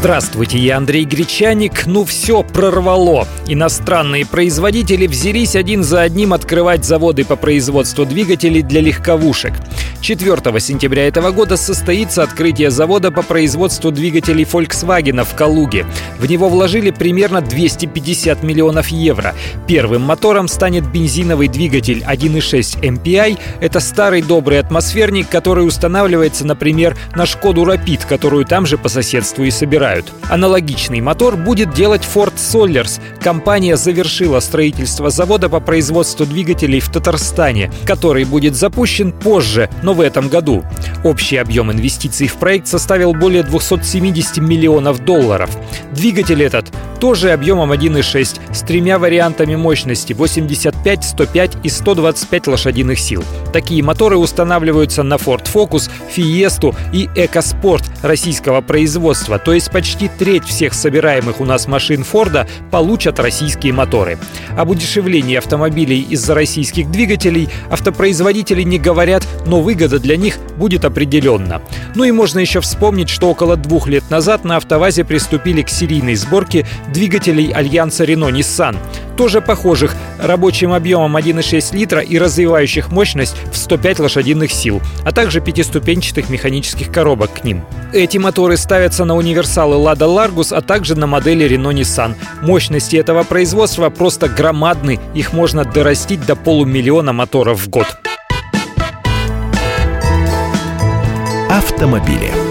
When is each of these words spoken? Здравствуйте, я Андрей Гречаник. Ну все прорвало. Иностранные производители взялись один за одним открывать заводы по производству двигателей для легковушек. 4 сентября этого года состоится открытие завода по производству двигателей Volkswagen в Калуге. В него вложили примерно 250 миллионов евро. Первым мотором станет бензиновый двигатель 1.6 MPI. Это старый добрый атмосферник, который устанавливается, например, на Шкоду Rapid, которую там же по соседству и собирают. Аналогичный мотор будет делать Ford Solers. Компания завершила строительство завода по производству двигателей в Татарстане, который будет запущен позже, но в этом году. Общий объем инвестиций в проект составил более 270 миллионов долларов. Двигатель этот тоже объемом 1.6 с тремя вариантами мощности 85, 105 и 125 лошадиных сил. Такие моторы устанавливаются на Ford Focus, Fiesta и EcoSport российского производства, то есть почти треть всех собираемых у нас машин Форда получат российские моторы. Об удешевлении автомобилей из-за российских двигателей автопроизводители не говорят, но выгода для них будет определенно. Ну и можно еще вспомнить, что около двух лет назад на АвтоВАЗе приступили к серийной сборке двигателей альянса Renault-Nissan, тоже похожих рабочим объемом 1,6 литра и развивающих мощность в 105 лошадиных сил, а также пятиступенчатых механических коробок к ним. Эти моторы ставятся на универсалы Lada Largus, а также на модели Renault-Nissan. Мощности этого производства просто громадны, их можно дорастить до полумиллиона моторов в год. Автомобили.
Здравствуйте, 0.00 0.56
я 0.56 0.78
Андрей 0.78 1.04
Гречаник. 1.04 1.84
Ну 1.84 2.06
все 2.06 2.42
прорвало. 2.42 3.28
Иностранные 3.46 4.24
производители 4.24 5.06
взялись 5.06 5.54
один 5.54 5.84
за 5.84 6.00
одним 6.00 6.32
открывать 6.32 6.86
заводы 6.86 7.26
по 7.26 7.36
производству 7.36 8.06
двигателей 8.06 8.62
для 8.62 8.80
легковушек. 8.80 9.52
4 10.00 10.58
сентября 10.60 11.06
этого 11.06 11.32
года 11.32 11.58
состоится 11.58 12.22
открытие 12.22 12.70
завода 12.70 13.10
по 13.10 13.22
производству 13.22 13.90
двигателей 13.90 14.44
Volkswagen 14.44 15.22
в 15.22 15.34
Калуге. 15.34 15.84
В 16.18 16.24
него 16.24 16.48
вложили 16.48 16.90
примерно 16.90 17.42
250 17.42 18.42
миллионов 18.42 18.88
евро. 18.88 19.34
Первым 19.68 20.00
мотором 20.00 20.48
станет 20.48 20.90
бензиновый 20.90 21.48
двигатель 21.48 22.02
1.6 22.08 22.80
MPI. 22.80 23.38
Это 23.60 23.80
старый 23.80 24.22
добрый 24.22 24.58
атмосферник, 24.60 25.28
который 25.28 25.66
устанавливается, 25.66 26.46
например, 26.46 26.96
на 27.14 27.26
Шкоду 27.26 27.64
Rapid, 27.64 28.06
которую 28.08 28.46
там 28.46 28.64
же 28.64 28.78
по 28.78 28.88
соседству 28.88 29.44
и 29.44 29.50
собирают. 29.50 29.89
Аналогичный 30.28 31.00
мотор 31.00 31.36
будет 31.36 31.74
делать 31.74 32.02
Ford 32.02 32.34
Solers. 32.36 33.00
Компания 33.20 33.76
завершила 33.76 34.40
строительство 34.40 35.10
завода 35.10 35.48
по 35.48 35.60
производству 35.60 36.26
двигателей 36.26 36.80
в 36.80 36.90
Татарстане, 36.90 37.72
который 37.84 38.24
будет 38.24 38.54
запущен 38.54 39.12
позже, 39.12 39.68
но 39.82 39.94
в 39.94 40.00
этом 40.00 40.28
году. 40.28 40.64
Общий 41.02 41.36
объем 41.36 41.72
инвестиций 41.72 42.26
в 42.26 42.34
проект 42.36 42.66
составил 42.66 43.14
более 43.14 43.42
270 43.42 44.38
миллионов 44.38 45.04
долларов. 45.04 45.50
Двигатель 45.92 46.42
этот 46.42 46.66
тоже 47.00 47.32
объемом 47.32 47.72
1.6 47.72 48.40
с 48.52 48.60
тремя 48.60 48.98
вариантами 48.98 49.56
мощности 49.56 50.12
85, 50.12 51.04
105 51.04 51.56
и 51.62 51.68
125 51.68 52.46
лошадиных 52.48 52.98
сил. 52.98 53.24
Такие 53.52 53.82
моторы 53.82 54.18
устанавливаются 54.18 55.02
на 55.02 55.14
Ford 55.14 55.48
Focus, 55.52 55.90
Fiesta 56.14 56.76
и 56.92 57.06
EcoSport 57.06 57.82
российского 58.02 58.60
производства, 58.60 59.38
то 59.38 59.54
есть 59.54 59.70
почти 59.70 60.10
треть 60.18 60.44
всех 60.44 60.74
собираемых 60.74 61.40
у 61.40 61.44
нас 61.46 61.66
машин 61.66 62.04
Форда 62.04 62.46
получат 62.70 63.18
российские 63.18 63.72
моторы. 63.72 64.18
Об 64.56 64.68
удешевлении 64.68 65.36
автомобилей 65.36 66.02
из-за 66.10 66.34
российских 66.34 66.90
двигателей 66.90 67.48
автопроизводители 67.70 68.62
не 68.62 68.78
говорят, 68.78 69.26
но 69.46 69.62
выгода 69.62 69.98
для 69.98 70.16
них 70.18 70.38
будет 70.58 70.84
определенно. 70.90 71.62
Ну 71.94 72.04
и 72.04 72.12
можно 72.12 72.38
еще 72.38 72.60
вспомнить, 72.60 73.08
что 73.08 73.30
около 73.30 73.56
двух 73.56 73.88
лет 73.88 74.10
назад 74.10 74.44
на 74.44 74.56
АвтоВАЗе 74.56 75.04
приступили 75.04 75.62
к 75.62 75.70
серийной 75.70 76.16
сборке 76.16 76.66
двигателей 76.92 77.50
альянса 77.50 78.04
Renault-Nissan, 78.04 78.76
тоже 79.16 79.40
похожих 79.40 79.94
рабочим 80.18 80.72
объемом 80.72 81.16
1,6 81.16 81.76
литра 81.76 82.00
и 82.00 82.18
развивающих 82.18 82.90
мощность 82.90 83.36
в 83.52 83.56
105 83.56 84.00
лошадиных 84.00 84.52
сил, 84.52 84.82
а 85.04 85.12
также 85.12 85.40
пятиступенчатых 85.40 86.28
механических 86.28 86.92
коробок 86.92 87.40
к 87.40 87.44
ним. 87.44 87.64
Эти 87.92 88.18
моторы 88.18 88.56
ставятся 88.56 89.04
на 89.04 89.16
универсалы 89.16 89.76
Lada 89.76 90.08
Largus, 90.08 90.54
а 90.54 90.60
также 90.60 90.94
на 90.96 91.06
модели 91.06 91.48
Renault-Nissan. 91.48 92.14
Мощности 92.42 92.96
этого 92.96 93.22
производства 93.22 93.90
просто 93.90 94.28
громадны, 94.28 94.98
их 95.14 95.32
можно 95.32 95.64
дорастить 95.64 96.24
до 96.26 96.36
полумиллиона 96.36 97.12
моторов 97.12 97.60
в 97.60 97.68
год. 97.68 97.86
Автомобили. 101.80 102.49